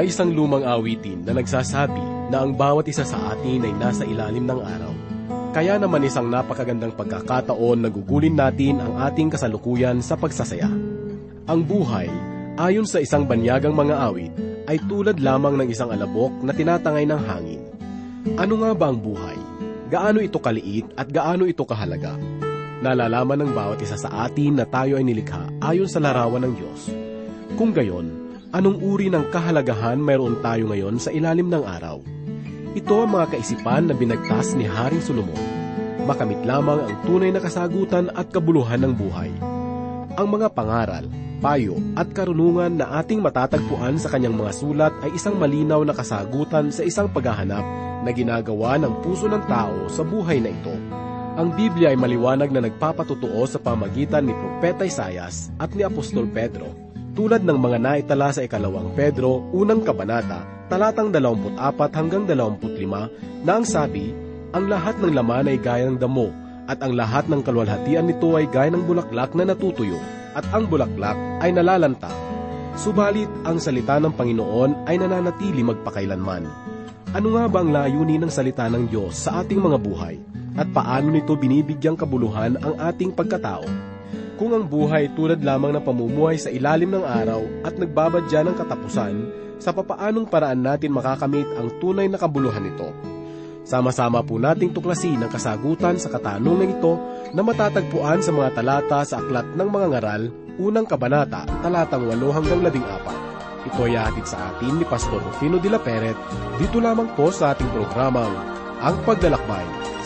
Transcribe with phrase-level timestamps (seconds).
[0.00, 4.48] May isang lumang awitin na nagsasabi na ang bawat isa sa atin ay nasa ilalim
[4.48, 4.92] ng araw.
[5.52, 10.72] Kaya naman isang napakagandang pagkakataon na gugulin natin ang ating kasalukuyan sa pagsasaya.
[11.44, 12.08] Ang buhay,
[12.56, 14.32] ayon sa isang banyagang mga awit,
[14.72, 17.60] ay tulad lamang ng isang alabok na tinatangay ng hangin.
[18.40, 19.36] Ano nga ba ang buhay?
[19.92, 22.16] Gaano ito kaliit at gaano ito kahalaga?
[22.80, 26.88] Nalalaman ng bawat isa sa atin na tayo ay nilikha ayon sa larawan ng Diyos.
[27.60, 28.19] Kung gayon,
[28.50, 32.02] Anong uri ng kahalagahan mayroon tayo ngayon sa ilalim ng araw?
[32.74, 35.38] Ito ang mga kaisipan na binagtas ni Haring Solomon.
[36.02, 39.30] Makamit lamang ang tunay na kasagutan at kabuluhan ng buhay.
[40.18, 41.06] Ang mga pangaral,
[41.38, 46.74] payo at karunungan na ating matatagpuan sa kanyang mga sulat ay isang malinaw na kasagutan
[46.74, 47.62] sa isang paghahanap
[48.02, 50.74] na ginagawa ng puso ng tao sa buhay na ito.
[51.38, 56.89] Ang Biblia ay maliwanag na nagpapatutuo sa pamagitan ni Propeta Isayas at ni Apostol Pedro
[57.14, 61.58] tulad ng mga naitala sa ikalawang Pedro, unang kabanata, talatang 24
[61.98, 64.14] hanggang 25, na ang sabi,
[64.54, 66.30] ang lahat ng laman ay gaya ng damo,
[66.70, 69.98] at ang lahat ng kalwalhatian nito ay gaya ng bulaklak na natutuyo,
[70.38, 72.10] at ang bulaklak ay nalalanta.
[72.78, 76.46] Subalit, ang salita ng Panginoon ay nananatili magpakailanman.
[77.10, 80.14] Ano nga ba ang layunin ng salita ng Diyos sa ating mga buhay?
[80.54, 83.66] At paano nito binibigyang kabuluhan ang ating pagkatao?
[84.40, 89.14] Kung ang buhay tulad lamang ng pamumuhay sa ilalim ng araw at nagbabadya ng katapusan,
[89.60, 92.88] sa papaanong paraan natin makakamit ang tunay na kabuluhan nito.
[93.68, 96.96] Sama-sama po nating tuklasin ang kasagutan sa katanungan ito
[97.36, 100.22] na matatagpuan sa mga talata sa Aklat ng Mga Ngaral,
[100.56, 103.68] unang kabanata, talatang 8 hanggang 14.
[103.68, 106.16] Ito ay hatid sa atin ni Pastor Rufino de la Peret,
[106.56, 108.32] dito lamang po sa ating programang
[108.80, 109.99] Ang Paglalakbay.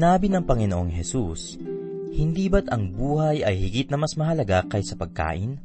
[0.00, 1.60] Sinabi ng Panginoong Hesus,
[2.16, 5.60] Hindi ba't ang buhay ay higit na mas mahalaga kaysa pagkain?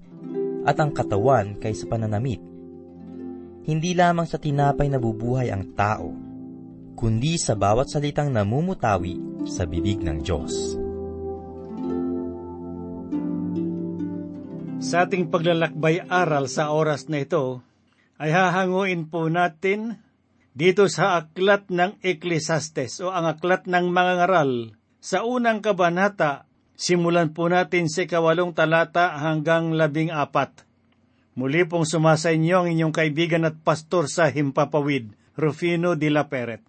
[0.68, 2.44] At ang katawan kaysa pananamit?
[3.63, 6.12] Hindi lamang sa tinapay nabubuhay ang tao,
[7.00, 10.52] kundi sa bawat salitang namumutawi sa bibig ng Diyos.
[14.84, 17.63] Sa ating paglalakbay aral sa oras na ito,
[18.19, 19.96] ay hahanguin po natin
[20.55, 24.72] dito sa aklat ng Ecclesiastes o ang aklat ng mga ngaral,
[25.03, 26.47] sa unang kabanata,
[26.79, 30.63] simulan po natin sa kawalong talata hanggang labing apat.
[31.35, 36.63] Muli pong sumasa inyo ang inyong kaibigan at pastor sa Himpapawid, Rufino de la Peret.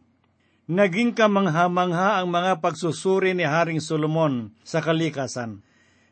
[0.66, 5.62] Naging kamangha-mangha ang mga pagsusuri ni Haring Solomon sa kalikasan.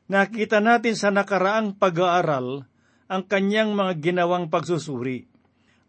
[0.06, 2.70] Nakita natin sa nakaraang pag-aaral
[3.10, 5.33] ang kanyang mga ginawang pagsusuri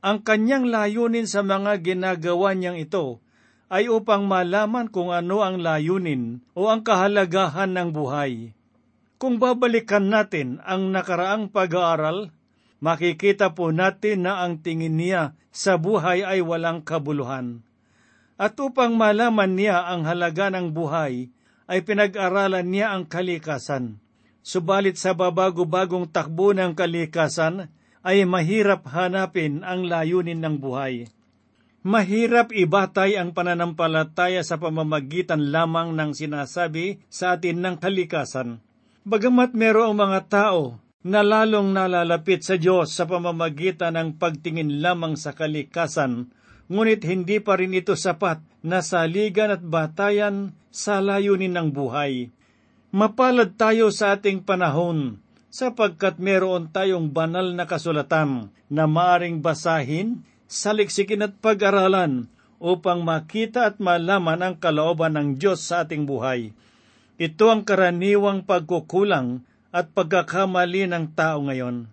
[0.06, 3.26] ang kanyang layunin sa mga ginagawa niyang ito
[3.74, 8.54] ay upang malaman kung ano ang layunin o ang kahalagahan ng buhay.
[9.18, 12.30] Kung babalikan natin ang nakaraang pag-aaral,
[12.86, 17.66] makikita po natin na ang tingin niya sa buhay ay walang kabuluhan.
[18.38, 21.34] At upang malaman niya ang halaga ng buhay,
[21.66, 23.98] ay pinag-aralan niya ang kalikasan.
[24.46, 27.74] Subalit sa babago-bagong takbo ng kalikasan,
[28.06, 31.10] ay mahirap hanapin ang layunin ng buhay.
[31.82, 38.62] Mahirap ibatay ang pananampalataya sa pamamagitan lamang ng sinasabi sa atin ng kalikasan.
[39.06, 45.38] Bagamat merong mga tao na lalong nalalapit sa Diyos sa pamamagitan ng pagtingin lamang sa
[45.38, 46.34] kalikasan,
[46.70, 52.34] ngunit hindi pa rin ito sapat na saligan at batayan sa layunin ng buhay.
[52.90, 55.22] Mapalad tayo sa ating panahon
[55.56, 60.20] sapagkat meron tayong banal na kasulatan na maaring basahin,
[60.52, 62.28] saliksikin at pag-aralan
[62.60, 66.52] upang makita at malaman ang kalooban ng Diyos sa ating buhay.
[67.16, 71.88] Ito ang karaniwang pagkukulang at pagkakamali ng tao ngayon.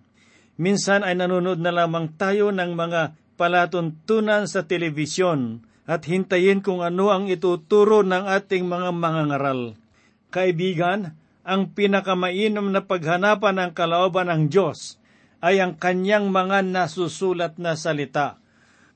[0.58, 7.14] Minsan ay nanonood na lamang tayo ng mga palatuntunan sa telebisyon at hintayin kung ano
[7.14, 9.78] ang ituturo ng ating mga mangangaral.
[10.34, 15.02] Kaibigan, ang pinakamainom na paghanapan ng kalooban ng Diyos
[15.42, 18.38] ay ang kanyang mga nasusulat na salita.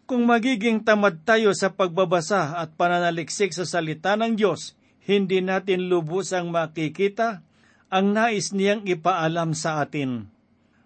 [0.06, 6.54] Kung magiging tamad tayo sa pagbabasa at pananaliksik sa salita ng Diyos, hindi natin lubusang
[6.54, 7.43] makikita
[7.90, 10.31] ang nais niyang ipaalam sa atin.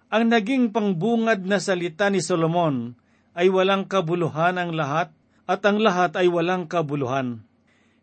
[0.08, 2.96] Ang naging pangbungad na salita ni Solomon
[3.36, 5.12] ay walang kabuluhan ang lahat
[5.44, 7.44] at ang lahat ay walang kabuluhan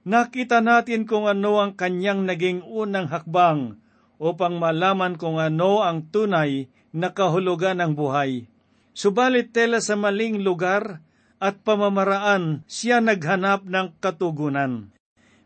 [0.07, 3.75] nakita natin kung ano ang kanyang naging unang hakbang
[4.15, 8.47] upang malaman kung ano ang tunay na kahulugan ng buhay.
[8.95, 11.03] Subalit tela sa maling lugar
[11.37, 14.89] at pamamaraan siya naghanap ng katugunan.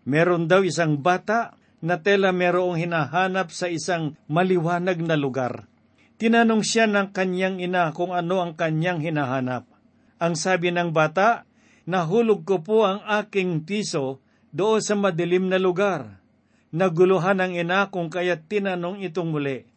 [0.08, 5.68] Meron daw isang bata na tela merong hinahanap sa isang maliwanag na lugar.
[6.22, 9.66] Tinanong siya ng kanyang ina kung ano ang kanyang hinahanap.
[10.22, 11.50] Ang sabi ng bata,
[11.90, 16.20] nahulog ko po ang aking piso doon sa madilim na lugar.
[16.72, 19.68] Naguluhan ang ina kung kaya tinanong itong muli,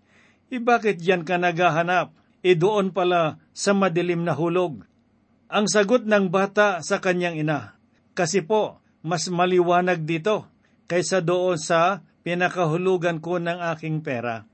[0.52, 2.14] E bakit yan ka naghahanap?
[2.44, 4.86] E doon pala sa madilim na hulog.
[5.50, 7.74] Ang sagot ng bata sa kanyang ina,
[8.14, 10.46] Kasi po, mas maliwanag dito
[10.86, 14.46] kaysa doon sa pinakahulugan ko ng aking pera.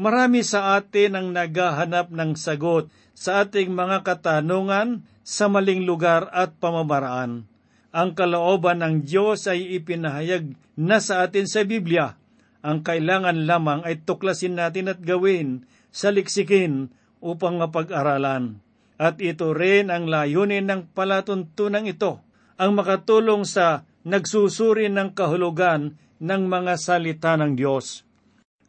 [0.00, 6.56] Marami sa atin ang naghahanap ng sagot sa ating mga katanungan sa maling lugar at
[6.56, 7.51] pamamaraan
[7.92, 12.16] ang kalooban ng Diyos ay ipinahayag na sa atin sa Biblia.
[12.64, 16.88] Ang kailangan lamang ay tuklasin natin at gawin, saliksikin
[17.20, 18.64] upang mapag-aralan.
[18.96, 22.24] At ito rin ang layunin ng palatuntunan ito,
[22.56, 28.08] ang makatulong sa nagsusuri ng kahulugan ng mga salita ng Diyos.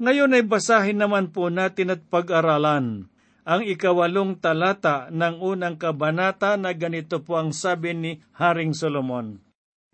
[0.03, 3.12] Ngayon ay basahin naman po natin at pag-aralan
[3.43, 9.43] ang ikawalong talata ng unang kabanata na ganito po ang sabi ni Haring Solomon.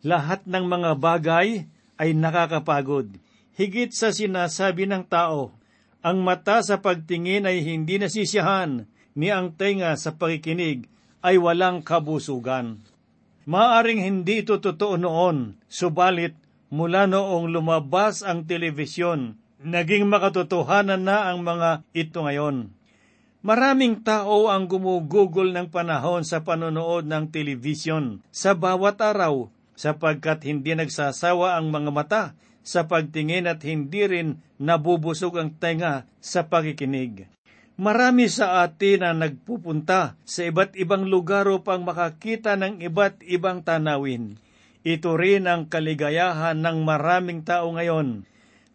[0.05, 1.65] Lahat ng mga bagay
[1.99, 3.17] ay nakakapagod.
[3.57, 5.51] Higit sa sinasabi ng tao,
[5.99, 8.87] ang mata sa pagtingin ay hindi nasisiyahan,
[9.19, 10.87] ni ang tenga sa pakikinig
[11.19, 12.79] ay walang kabusugan.
[13.43, 16.37] Maaring hindi ito totoo noon, subalit
[16.71, 22.78] mula noong lumabas ang telebisyon, naging makatotohanan na ang mga ito ngayon.
[23.39, 29.47] Maraming tao ang gumugugol ng panahon sa panonood ng telebisyon sa bawat araw
[29.79, 32.23] sapagkat hindi nagsasawa ang mga mata
[32.67, 37.31] sa pagtingin at hindi rin nabubusog ang tenga sa pakikinig.
[37.79, 44.35] Marami sa atin ang nagpupunta sa iba't ibang lugar upang makakita ng iba't ibang tanawin.
[44.83, 48.27] Ito rin ang kaligayahan ng maraming tao ngayon.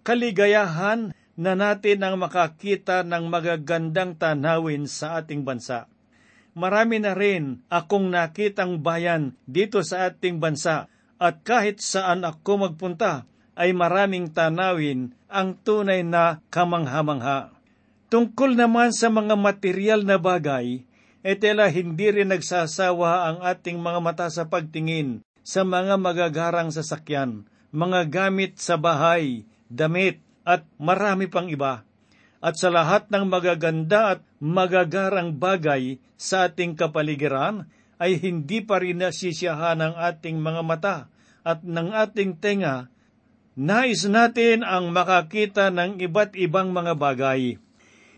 [0.09, 5.91] Kaligayahan na natin ang makakita ng magagandang tanawin sa ating bansa.
[6.55, 10.87] Marami na rin akong nakitang bayan dito sa ating bansa
[11.19, 13.27] at kahit saan ako magpunta
[13.59, 17.51] ay maraming tanawin ang tunay na kamangha-mangha.
[18.07, 20.87] Tungkol naman sa mga material na bagay,
[21.27, 28.09] etela hindi rin nagsasawa ang ating mga mata sa pagtingin sa mga magagarang sasakyan, mga
[28.09, 31.83] gamit sa bahay, damit, at marami pang iba.
[32.45, 37.65] At sa lahat ng magaganda at magagarang bagay sa ating kapaligiran,
[37.97, 40.97] ay hindi pa rin nasisiyahan ng ating mga mata
[41.41, 42.93] at ng ating tenga.
[43.55, 47.57] Nais natin ang makakita ng iba't ibang mga bagay.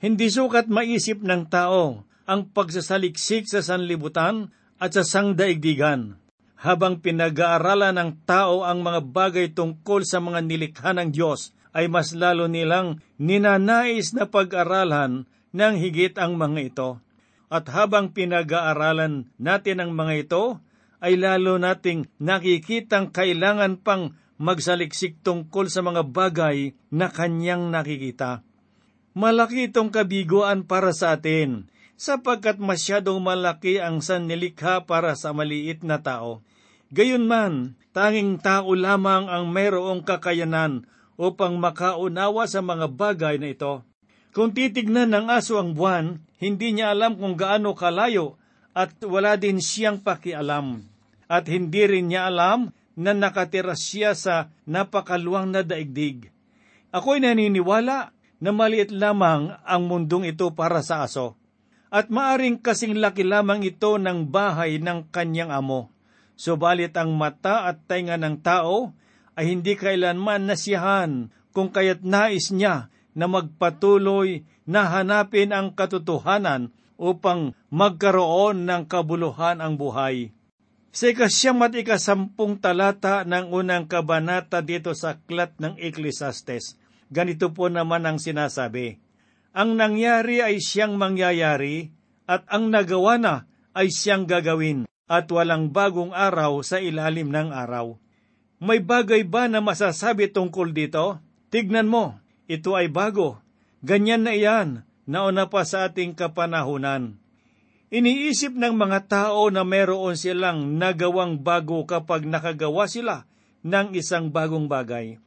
[0.01, 4.51] Hindi sukat maisip ng tao ang pagsasaliksik sa sanlibutan
[4.83, 6.19] at sa sangdaigdigan.
[6.57, 12.17] Habang pinag-aaralan ng tao ang mga bagay tungkol sa mga nilikha ng Diyos, ay mas
[12.17, 16.91] lalo nilang ninanais na pag-aralan ng higit ang mga ito.
[17.53, 20.45] At habang pinag-aaralan natin ang mga ito,
[21.05, 28.41] ay lalo nating nakikitang kailangan pang magsaliksik tungkol sa mga bagay na kanyang nakikita.
[29.13, 31.69] Malaki itong kabiguan para sa atin,
[32.01, 36.41] sapagkat masyadong malaki ang sannilikha para sa maliit na tao.
[36.93, 43.85] Gayunman, tanging tao lamang ang mayroong kakayanan upang makaunawa sa mga bagay na ito.
[44.37, 48.37] Kung titignan ng aso ang buwan, hindi niya alam kung gaano kalayo
[48.77, 50.85] at wala din siyang pakialam.
[51.27, 56.29] At hindi rin niya alam na nakatira siya sa napakaluwang na daigdig.
[56.93, 61.37] Ako'y naniniwala na maliit lamang ang mundong ito para sa aso.
[61.89, 65.89] At maaring kasing laki lamang ito ng bahay ng kanyang amo.
[66.37, 68.93] Subalit ang mata at tainga ng tao
[69.37, 77.53] ay hindi kailanman nasiyahan kung kaya't nais niya na magpatuloy na hanapin ang katotohanan upang
[77.69, 80.33] magkaroon ng kabuluhan ang buhay.
[80.97, 86.81] Sa ikasyam at ikasampung talata ng unang kabanata dito sa aklat ng Ecclesiastes,
[87.13, 88.97] ganito po naman ang sinasabi,
[89.53, 91.93] Ang nangyari ay siyang mangyayari,
[92.25, 93.35] at ang nagawa na
[93.77, 98.01] ay siyang gagawin, at walang bagong araw sa ilalim ng araw.
[98.67, 101.23] May bagay ba na masasabi tungkol dito?
[101.55, 102.19] Tignan mo,
[102.51, 103.39] ito ay bago.
[103.87, 107.15] Ganyan na iyan, nauna pa sa ating kapanahunan.
[107.95, 113.31] Iniisip ng mga tao na meron silang nagawang bago kapag nakagawa sila
[113.63, 115.23] ng isang bagong bagay.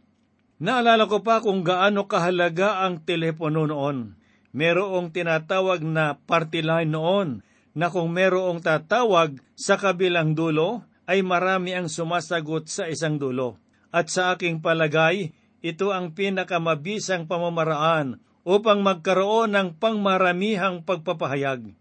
[0.59, 4.19] Naalala ko pa kung gaano kahalaga ang telepono noon.
[4.51, 7.39] Merong tinatawag na party line noon
[7.71, 13.57] na kung merong tatawag sa kabilang dulo ay marami ang sumasagot sa isang dulo.
[13.89, 15.33] At sa aking palagay,
[15.65, 21.73] ito ang pinakamabisang pamamaraan upang magkaroon ng pangmaramihang pagpapahayag.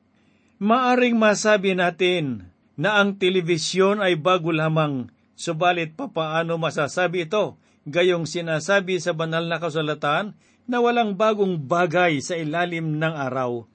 [0.56, 2.49] Maaring masabi natin
[2.80, 9.61] na ang telebisyon ay bago lamang, subalit papaano masasabi ito, gayong sinasabi sa banal na
[9.61, 10.32] kasulatan
[10.64, 13.68] na walang bagong bagay sa ilalim ng araw.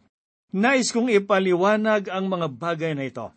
[0.54, 3.34] Nais kong ipaliwanag ang mga bagay na ito.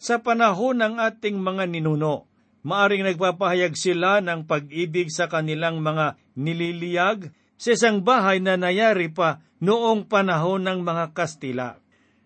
[0.00, 2.24] Sa panahon ng ating mga ninuno,
[2.64, 7.28] maaring nagpapahayag sila ng pag-ibig sa kanilang mga nililiyag
[7.60, 11.76] sa isang bahay na nayari pa noong panahon ng mga Kastila.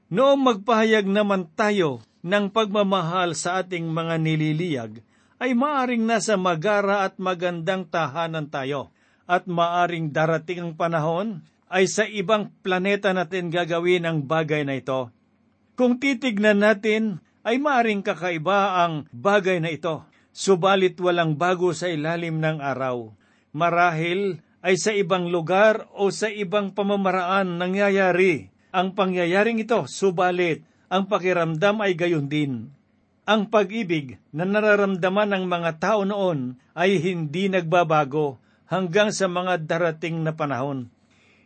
[0.06, 4.92] Noong magpahayag naman tayo ng pagmamahal sa ating mga nililiyag,
[5.42, 8.94] ay maaring nasa magara at magandang tahanan tayo,
[9.26, 15.10] at maaring darating ang panahon ay sa ibang planeta natin gagawin ang bagay na ito.
[15.74, 22.40] Kung titignan natin, ay maaring kakaiba ang bagay na ito, subalit walang bago sa ilalim
[22.40, 23.12] ng araw.
[23.52, 31.06] Marahil ay sa ibang lugar o sa ibang pamamaraan nangyayari ang pangyayaring ito, subalit ang
[31.06, 32.74] pakiramdam ay gayon din.
[33.22, 40.26] Ang pag-ibig na nararamdaman ng mga tao noon ay hindi nagbabago hanggang sa mga darating
[40.26, 40.90] na panahon.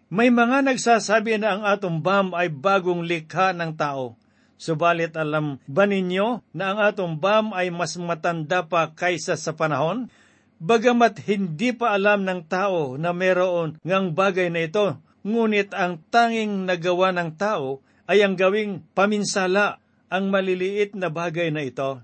[0.08, 4.16] May mga nagsasabi na ang atom bomb ay bagong likha ng tao.
[4.58, 10.10] Subalit alam ba ninyo na ang atom bomb ay mas matanda pa kaysa sa panahon?
[10.58, 14.98] Bagamat hindi pa alam ng tao na meron ngang bagay na ito,
[15.28, 21.66] Ngunit ang tanging nagawa ng tao ay ang gawing paminsala ang maliliit na bagay na
[21.66, 22.00] ito.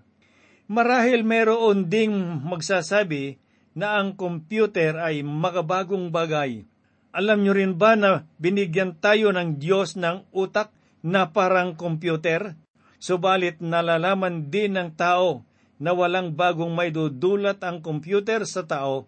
[0.69, 2.13] Marahil meron ding
[2.45, 3.41] magsasabi
[3.73, 6.69] na ang computer ay makabagong bagay.
[7.17, 10.69] Alam nyo rin ba na binigyan tayo ng Diyos ng utak
[11.05, 12.57] na parang computer?
[12.97, 15.45] Subalit nalalaman din ng tao
[15.77, 19.05] na walang bagong may dudulat ang computer sa tao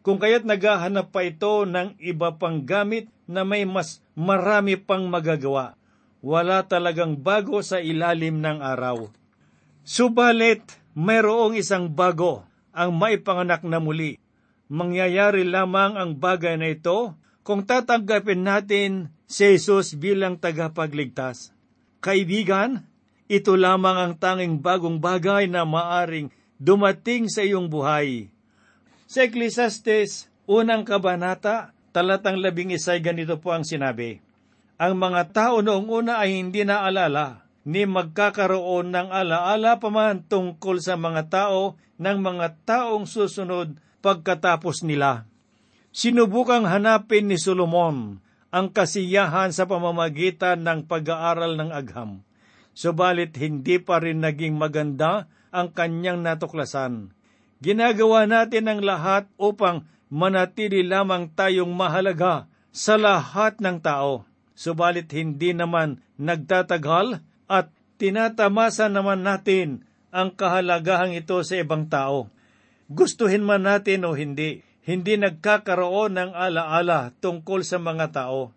[0.00, 5.74] kung kaya't naghahanap pa ito ng iba pang gamit na may mas marami pang magagawa.
[6.22, 9.10] Wala talagang bago sa ilalim ng araw.
[9.82, 10.62] Subalit,
[10.94, 14.16] mayroong isang bago ang maipanganak na muli.
[14.70, 21.54] Mangyayari lamang ang bagay na ito kung tatanggapin natin si Jesus bilang tagapagligtas.
[22.02, 22.82] Kaibigan,
[23.30, 28.34] ito lamang ang tanging bagong bagay na maaring dumating sa iyong buhay
[29.06, 34.18] sa Ecclesiastes, unang kabanata, talatang labing isay ganito po ang sinabi.
[34.82, 40.82] Ang mga tao noong una ay hindi naalala, ni magkakaroon ng alaala pa man tungkol
[40.82, 45.22] sa mga tao ng mga taong susunod pagkatapos nila.
[45.96, 48.20] Sinubukang hanapin ni Solomon
[48.52, 52.20] ang kasiyahan sa pamamagitan ng pag-aaral ng agham.
[52.76, 57.16] Subalit hindi pa rin naging maganda ang kanyang natuklasan
[57.56, 64.28] Ginagawa natin ang lahat upang manatili lamang tayong mahalaga sa lahat ng tao.
[64.52, 72.28] Subalit hindi naman nagtatagal at tinatamasa naman natin ang kahalagahang ito sa ibang tao.
[72.92, 78.54] Gustuhin man natin o hindi, hindi nagkakaroon ng alaala tungkol sa mga tao.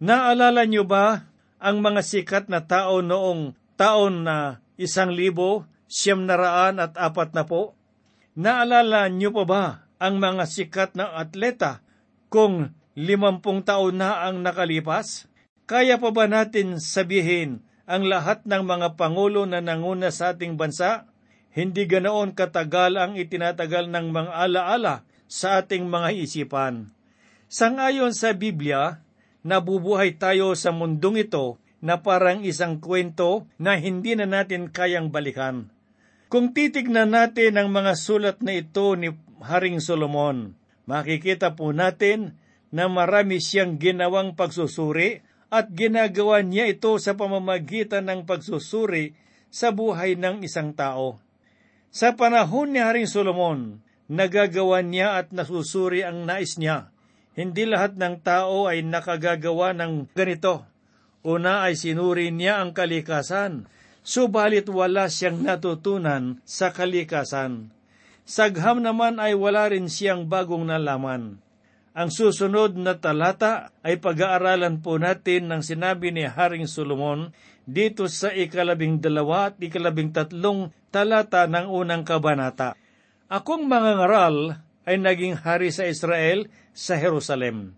[0.00, 1.28] Naalala niyo ba
[1.60, 7.36] ang mga sikat na tao noong taon na isang libo, siyam na raan at apat
[7.36, 7.76] na po?
[8.32, 9.64] Naalala niyo pa ba
[10.00, 11.84] ang mga sikat na atleta
[12.32, 15.28] kung limampung taon na ang nakalipas?
[15.68, 21.04] Kaya pa ba natin sabihin ang lahat ng mga pangulo na nanguna sa ating bansa?
[21.52, 26.90] Hindi ganoon katagal ang itinatagal ng mga alaala sa ating mga isipan.
[27.46, 29.04] Sangayon sa Biblia,
[29.44, 35.70] nabubuhay tayo sa mundong ito na parang isang kwento na hindi na natin kayang balikan.
[36.28, 40.52] Kung titignan natin ang mga sulat na ito ni Haring Solomon,
[40.84, 42.36] makikita po natin
[42.68, 49.16] na marami siyang ginawang pagsusuri at ginagawa niya ito sa pamamagitan ng pagsusuri
[49.48, 51.16] sa buhay ng isang tao.
[51.88, 56.90] Sa panahon ni Haring Solomon, nagagawa niya at nasusuri ang nais niya.
[57.38, 60.66] Hindi lahat ng tao ay nakagagawa ng ganito.
[61.22, 63.70] Una ay sinuri niya ang kalikasan,
[64.02, 67.70] subalit wala siyang natutunan sa kalikasan.
[68.28, 71.38] Sagham naman ay wala rin siyang bagong nalaman.
[71.98, 77.34] Ang susunod na talata ay pag-aaralan po natin ng sinabi ni Haring Solomon
[77.66, 82.78] dito sa ikalabing dalawa at ikalabing tatlong talata ng unang kabanata.
[83.28, 84.56] Akong mga ngaral
[84.88, 87.76] ay naging hari sa Israel sa Jerusalem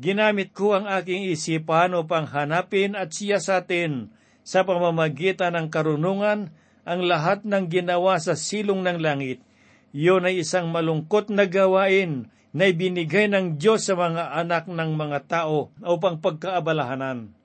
[0.00, 4.08] Ginamit ko ang aking isipan upang hanapin at siyasatin
[4.40, 6.48] sa pamamagitan ng karunungan
[6.88, 9.44] ang lahat ng ginawa sa silong ng langit.
[9.92, 15.28] Iyon ay isang malungkot na gawain na ibinigay ng Diyos sa mga anak ng mga
[15.28, 17.36] tao upang pagkaabalahanan.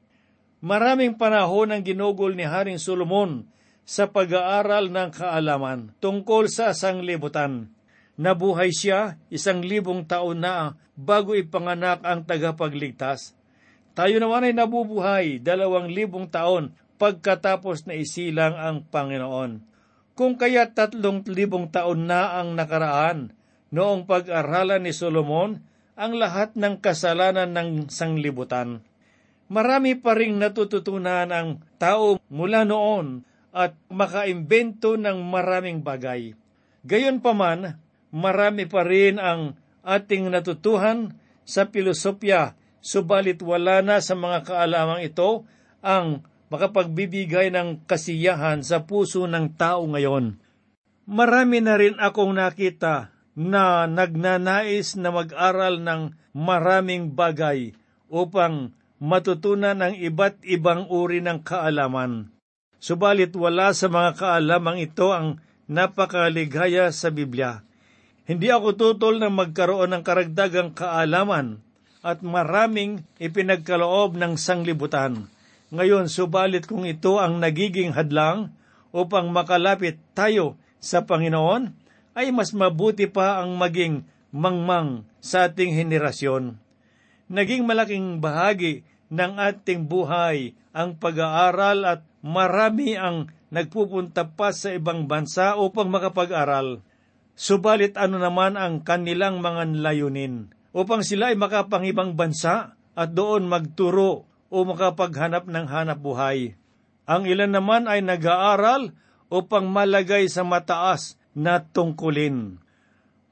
[0.64, 3.52] Maraming panahon ang ginugol ni Haring Solomon
[3.86, 7.70] sa pag-aaral ng kaalaman tungkol sa sanglibutan.
[8.18, 13.38] Nabuhay siya isang libong taon na bago ipanganak ang tagapagligtas.
[13.96, 19.64] Tayo naman ay nabubuhay dalawang libong taon pagkatapos na isilang ang Panginoon.
[20.16, 23.36] Kung kaya tatlong libong taon na ang nakaraan
[23.72, 25.60] noong pag-aralan ni Solomon
[25.96, 28.84] ang lahat ng kasalanan ng sanglibutan.
[29.52, 33.24] Marami pa ring natututunan ang tao mula noon
[33.56, 36.36] at makaimbento ng maraming bagay.
[36.84, 37.80] Gayon pa man,
[38.12, 39.56] marami pa rin ang
[39.88, 41.16] ating natutuhan
[41.48, 45.48] sa filosofya, subalit wala na sa mga kaalamang ito
[45.80, 50.36] ang makapagbibigay ng kasiyahan sa puso ng tao ngayon.
[51.08, 57.72] Marami na rin akong nakita na nagnanais na mag-aral ng maraming bagay
[58.12, 62.35] upang matutunan ang iba't ibang uri ng kaalaman.
[62.80, 67.66] Subalit wala sa mga kaalamang ito ang napakaligaya sa Biblia.
[68.26, 71.62] Hindi ako tutol na magkaroon ng karagdagang kaalaman
[72.06, 75.30] at maraming ipinagkaloob ng sanglibutan.
[75.74, 78.54] Ngayon, subalit kung ito ang nagiging hadlang
[78.94, 81.74] upang makalapit tayo sa Panginoon,
[82.16, 86.56] ay mas mabuti pa ang maging mangmang sa ating henerasyon.
[87.28, 88.86] Naging malaking bahagi
[89.16, 96.84] ng ating buhay ang pag-aaral at marami ang nagpupunta pa sa ibang bansa upang makapag-aral.
[97.36, 104.28] Subalit ano naman ang kanilang mga layunin upang sila ay makapangibang bansa at doon magturo
[104.52, 106.60] o makapaghanap ng hanap buhay.
[107.08, 108.92] Ang ilan naman ay nag-aaral
[109.32, 112.60] upang malagay sa mataas na tungkulin.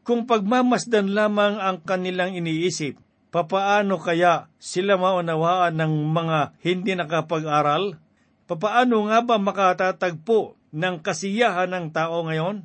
[0.04, 3.00] Kung pagmamasdan lamang ang kanilang iniisip,
[3.34, 7.98] papaano kaya sila maunawaan ng mga hindi nakapag-aral?
[8.46, 12.62] Papaano nga ba makatatagpo ng kasiyahan ng tao ngayon?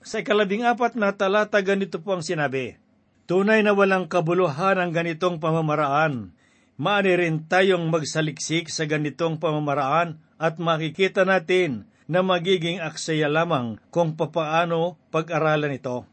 [0.00, 2.80] Sa ikalabing apat na talata ganito po ang sinabi,
[3.28, 6.34] Tunay na walang kabuluhan ang ganitong pamamaraan.
[6.80, 14.18] Maani rin tayong magsaliksik sa ganitong pamamaraan at makikita natin na magiging aksaya lamang kung
[14.18, 16.09] papaano pag-aralan ito.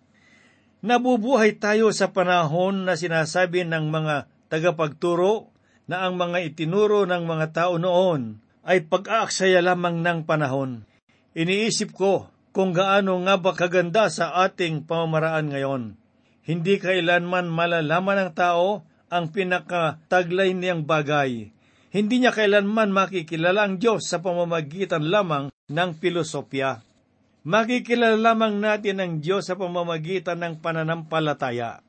[0.86, 5.50] Nabubuhay tayo sa panahon na sinasabi ng mga tagapagturo
[5.90, 10.86] na ang mga itinuro ng mga tao noon ay pag-aaksaya lamang ng panahon.
[11.34, 15.84] Iniisip ko kung gaano nga ba kaganda sa ating pamamaraan ngayon.
[16.46, 21.50] Hindi kailanman malalaman ng tao ang pinakataglay niyang bagay.
[21.90, 26.87] Hindi niya kailanman makikilala ang Diyos sa pamamagitan lamang ng filosofya.
[27.48, 31.80] Makikilala lamang natin ang Diyos sa pamamagitan ng pananampalataya.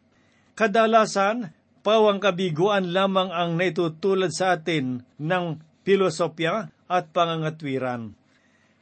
[0.55, 1.51] Kadalasan,
[1.83, 8.15] pawang kabiguan lamang ang naitutulad sa atin ng filosofya at pangangatwiran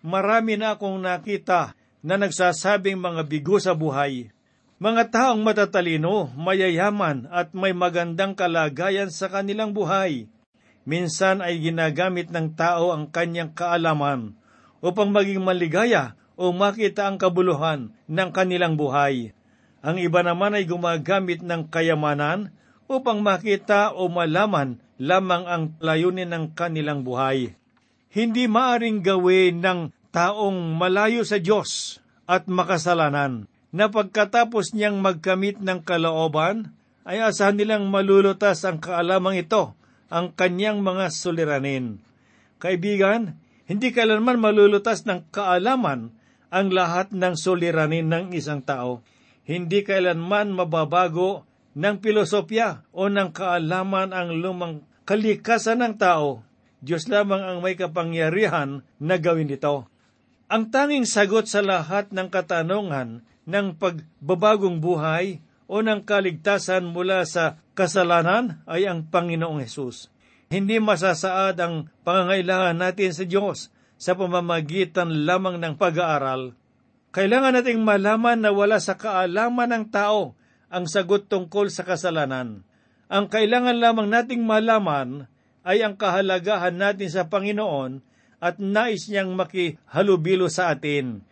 [0.06, 1.74] marami na akong nakita
[2.06, 4.30] na nagsasabing mga bigo sa buhay.
[4.78, 10.30] Mga taong matatalino, mayayaman at may magandang kalagayan sa kanilang buhay.
[10.86, 14.38] Minsan ay ginagamit ng tao ang kanyang kaalaman
[14.78, 19.32] upang maging maligaya o makita ang kabuluhan ng kanilang buhay.
[19.80, 22.52] Ang iba naman ay gumagamit ng kayamanan
[22.86, 27.56] upang makita o malaman lamang ang layunin ng kanilang buhay.
[28.12, 29.80] Hindi maaring gawin ng
[30.12, 33.44] taong malayo sa Diyos at makasalanan
[33.76, 36.72] na pagkatapos niyang magkamit ng kalooban,
[37.06, 39.76] ay asahan nilang malulutas ang kaalamang ito,
[40.10, 42.02] ang kanyang mga suliranin.
[42.58, 46.10] Kaibigan, hindi kailanman malulutas ng kaalaman
[46.50, 49.02] ang lahat ng suliranin ng isang tao.
[49.46, 56.42] Hindi kailanman mababago ng pilosopya o ng kaalaman ang lumang kalikasan ng tao.
[56.82, 59.86] Diyos lamang ang may kapangyarihan na gawin ito.
[60.46, 67.58] Ang tanging sagot sa lahat ng katanungan ng pagbabagong buhay o ng kaligtasan mula sa
[67.74, 70.10] kasalanan ay ang Panginoong Hesus.
[70.46, 76.52] Hindi masasaad ang pangangailangan natin sa Diyos sa pamamagitan lamang ng pag-aaral.
[77.16, 80.36] Kailangan nating malaman na wala sa kaalaman ng tao
[80.68, 82.60] ang sagot tungkol sa kasalanan.
[83.08, 85.30] Ang kailangan lamang nating malaman
[85.64, 88.02] ay ang kahalagahan natin sa Panginoon
[88.42, 91.24] at nais niyang makihalubilo sa atin.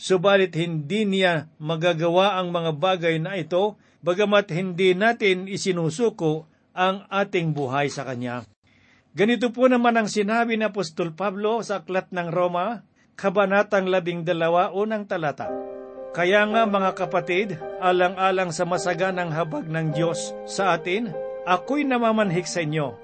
[0.00, 7.52] Subalit hindi niya magagawa ang mga bagay na ito, bagamat hindi natin isinusuko ang ating
[7.52, 8.49] buhay sa Kanya.
[9.20, 12.88] Ganito po naman ang sinabi ni Apostol Pablo sa Aklat ng Roma,
[13.20, 15.52] Kabanatang labing dalawa, unang talata.
[16.16, 21.12] Kaya nga mga kapatid, alang-alang sa masaganang habag ng Diyos sa atin,
[21.44, 22.96] ako'y namamanhik sa inyo.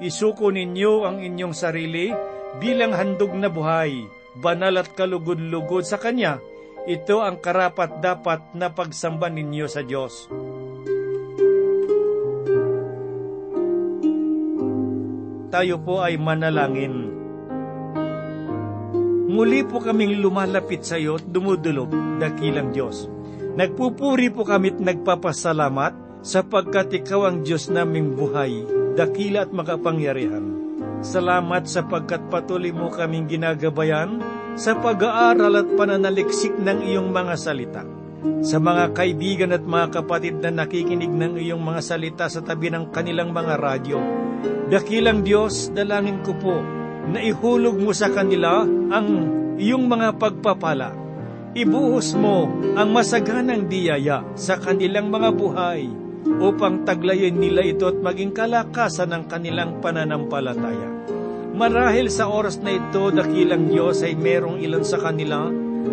[0.00, 2.16] Isuko ninyo ang inyong sarili
[2.56, 4.08] bilang handog na buhay,
[4.40, 6.40] banal at kalugod-lugod sa Kanya.
[6.88, 10.32] Ito ang karapat dapat na pagsamba ninyo sa Diyos.
[15.48, 17.12] Tayo po ay manalangin.
[19.28, 23.08] Muli po kaming lumalapit sa iyo at dumudulog, dakilang Diyos.
[23.58, 28.64] Nagpupuri po kami at nagpapasalamat sapagkat ikaw ang Diyos naming buhay,
[28.96, 30.56] dakila at makapangyarihan.
[31.04, 34.18] Salamat sapagkat patuloy mo kaming ginagabayan
[34.58, 37.82] sa pag-aaral at pananaliksik ng iyong mga salita.
[38.42, 42.90] Sa mga kaibigan at mga kapatid na nakikinig ng iyong mga salita sa tabi ng
[42.90, 43.98] kanilang mga radyo,
[44.68, 46.56] Dakilang Diyos, dalangin ko po
[47.08, 49.08] na ihulog mo sa kanila ang
[49.56, 50.92] iyong mga pagpapala.
[51.56, 52.46] Ibuhos mo
[52.76, 55.88] ang masaganang diyaya sa kanilang mga buhay
[56.28, 61.00] upang taglayin nila ito at maging kalakasan ng kanilang pananampalataya.
[61.56, 65.48] Marahil sa oras na ito, dakilang Diyos ay merong ilan sa kanila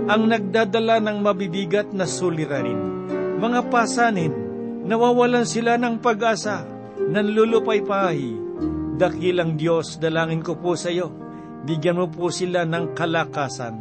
[0.05, 3.07] ang nagdadala ng mabibigat na suliranin.
[3.39, 4.33] Mga pasanin,
[4.85, 6.74] nawawalan sila ng pag-asa,
[7.09, 8.45] nanlulupaypay,
[8.95, 11.11] Dakilang Diyos, dalangin ko po sa iyo.
[11.67, 13.75] Bigyan mo po sila ng kalakasan.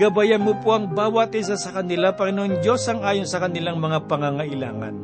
[0.00, 4.08] Gabayan mo po ang bawat isa sa kanila, Panginoon Diyos, ang ayon sa kanilang mga
[4.08, 4.96] pangangailangan.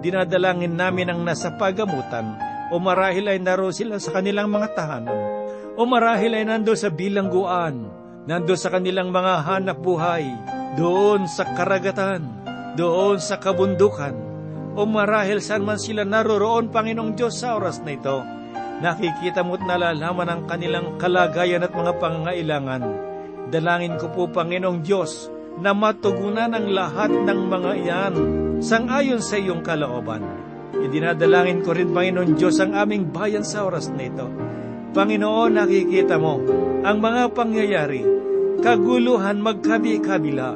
[0.00, 2.38] Dinadalangin namin ang nasa pagamutan,
[2.72, 5.20] o marahil ay naroon sila sa kanilang mga tahanan,
[5.76, 7.92] o marahil ay nando sa bilangguan,
[8.24, 10.24] nando sa kanilang mga hanap buhay,
[10.80, 12.24] doon sa karagatan,
[12.78, 14.16] doon sa kabundukan,
[14.78, 18.38] o marahil saan man sila naroroon, Panginoong Diyos, sa oras na ito
[18.78, 22.82] nakikita mo't nalalaman ang kanilang kalagayan at mga pangangailangan.
[23.50, 28.14] Dalangin ko po, Panginoong Diyos, na matugunan ang lahat ng mga iyan
[28.62, 30.22] sangayon sa iyong kalooban.
[30.78, 34.26] Idinadalangin ko rin, Panginoon Diyos, ang aming bayan sa oras na ito.
[34.94, 36.38] Panginoon, nakikita mo
[36.86, 38.02] ang mga pangyayari,
[38.62, 40.54] kaguluhan magkabi-kabila,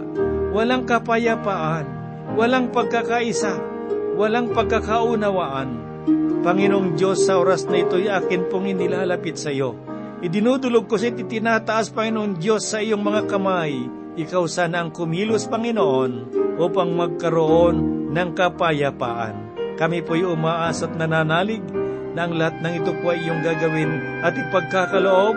[0.55, 1.87] walang kapayapaan,
[2.39, 3.72] walang pagkakaisa,
[4.17, 5.93] walang pagkakaunawaan,
[6.43, 9.79] Panginoong Diyos, sa oras na ito'y akin pong inilalapit sa iyo.
[10.23, 13.87] Idinudulog ko sa itinataas, Panginoon Diyos, sa iyong mga kamay.
[14.19, 19.35] Ikaw sana ang kumilos, Panginoon, upang magkaroon ng kapayapaan.
[19.79, 21.63] Kami po'y umaas at nananalig
[22.13, 25.37] na ang lahat ng ito po ay iyong gagawin at ipagkakaloob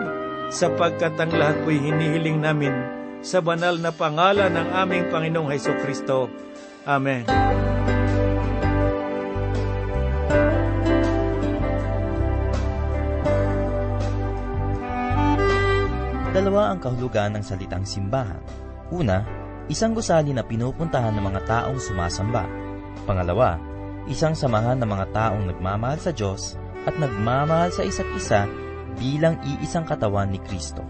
[0.52, 2.74] sapagkat ang lahat po'y hinihiling namin
[3.24, 6.30] sa banal na pangalan ng aming Panginoong Heso Kristo.
[6.86, 7.26] Amen.
[16.46, 18.38] Dalawa ang kahulugan ng salitang simbahan.
[18.94, 19.26] Una,
[19.66, 22.46] isang gusali na pinupuntahan ng mga taong sumasamba.
[23.02, 23.58] Pangalawa,
[24.06, 26.54] isang samahan ng mga taong nagmamahal sa Diyos
[26.86, 28.46] at nagmamahal sa isa't isa
[28.94, 30.86] bilang iisang katawan ni Kristo.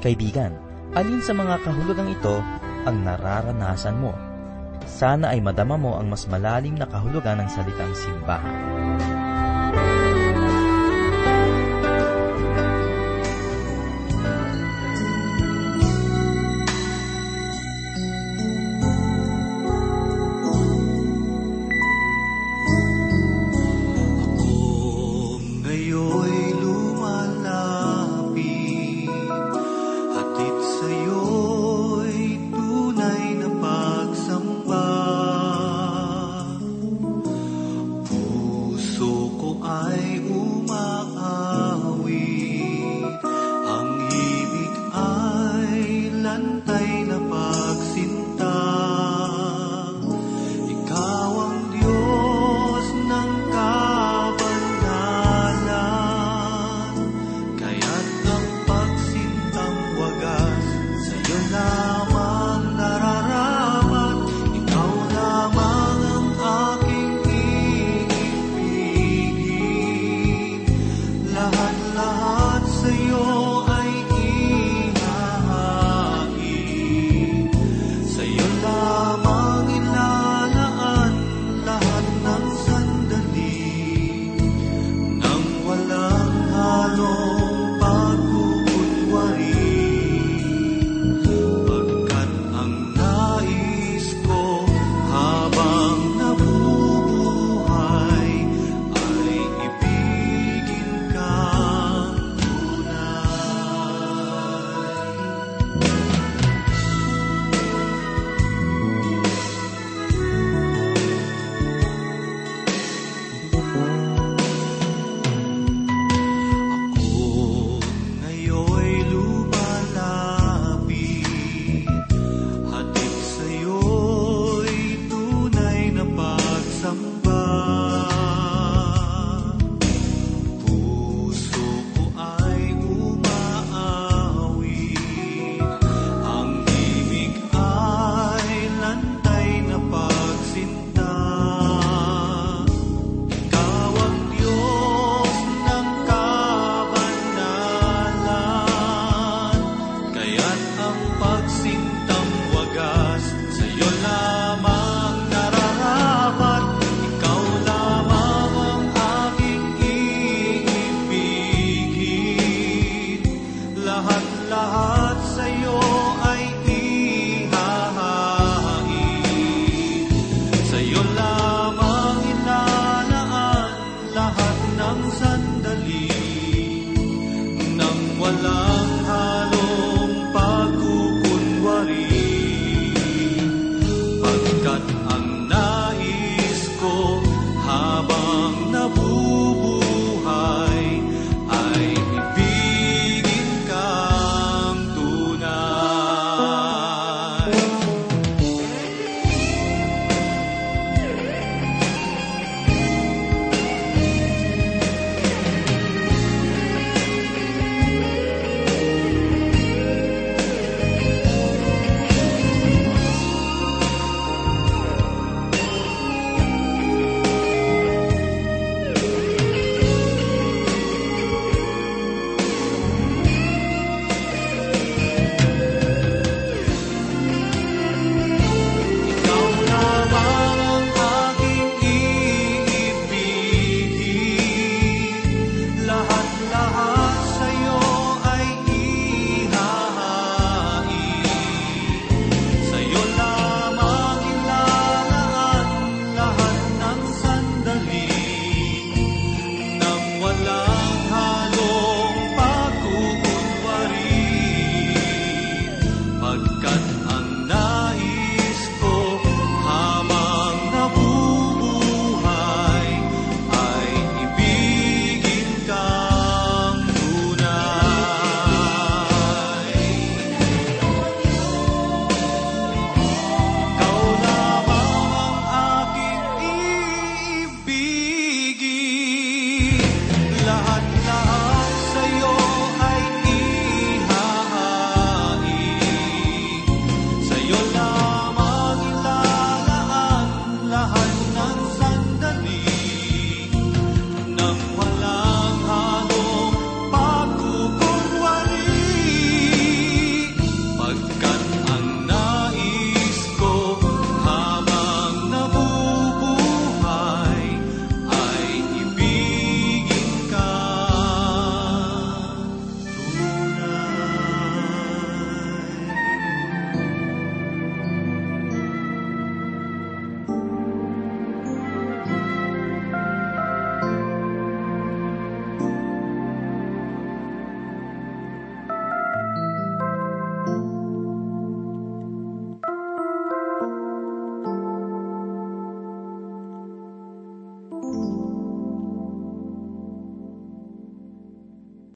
[0.00, 0.56] Kaibigan,
[0.96, 2.40] alin sa mga kahulugang ito
[2.88, 4.16] ang nararanasan mo?
[4.88, 8.56] Sana ay madama mo ang mas malalim na kahulugan ng salitang simbahan.